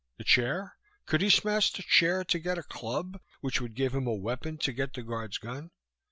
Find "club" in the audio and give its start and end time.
2.63-3.21